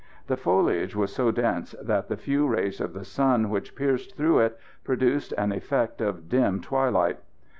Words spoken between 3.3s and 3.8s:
which